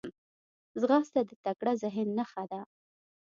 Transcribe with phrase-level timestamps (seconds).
[0.79, 2.59] ځغاسته د تکړه ذهن نښه ده